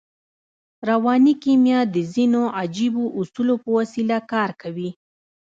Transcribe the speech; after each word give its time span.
رواني 0.89 1.33
کیمیا 1.43 1.79
د 1.93 1.95
ځينو 2.13 2.41
عجیبو 2.59 3.03
اصولو 3.19 3.55
په 3.63 3.69
وسیله 3.79 4.17
کار 4.31 4.49
کوي 4.61 4.89